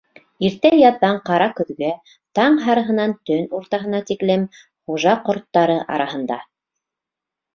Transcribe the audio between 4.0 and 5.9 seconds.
тиклем хужа ҡорттары